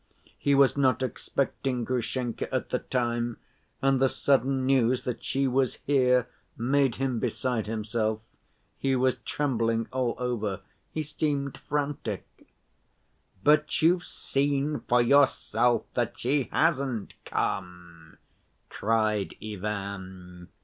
[0.39, 3.37] He was not expecting Grushenka at the time,
[3.83, 6.27] and the sudden news that she was here
[6.57, 8.19] made him beside himself.
[8.79, 10.61] He was trembling all over.
[10.91, 12.25] He seemed frantic.
[13.43, 18.17] "But you've seen for yourself that she hasn't come,"
[18.69, 20.47] cried Ivan.